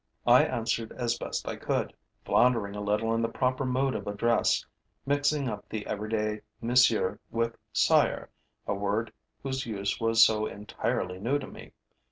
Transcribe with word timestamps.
I 0.25 0.43
answered 0.43 0.91
as 0.93 1.19
best 1.19 1.47
I 1.47 1.57
could, 1.57 1.93
floundering 2.25 2.75
a 2.75 2.81
little 2.81 3.13
in 3.13 3.21
the 3.21 3.29
proper 3.29 3.65
mode 3.65 3.93
of 3.93 4.07
address, 4.07 4.65
mixing 5.05 5.47
up 5.47 5.69
the 5.69 5.85
everyday 5.85 6.41
monsieur 6.59 7.19
with 7.29 7.55
sire, 7.71 8.31
a 8.65 8.73
word 8.73 9.13
whose 9.43 9.67
use 9.67 9.99
was 9.99 10.25
so 10.25 10.47
entirely 10.47 11.19
new 11.19 11.37
to 11.37 11.45
me. 11.45 11.73